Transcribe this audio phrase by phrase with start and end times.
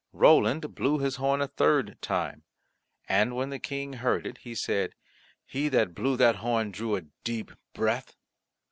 [0.13, 2.41] Roland blew his horn a third time,
[3.07, 4.95] and when the King heard it he said,
[5.45, 8.15] "He that blew that horn drew a deep breath."